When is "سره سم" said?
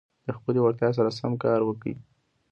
0.97-1.33